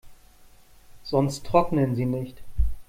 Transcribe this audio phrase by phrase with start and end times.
[1.03, 2.41] Sonst trocknen sie nicht.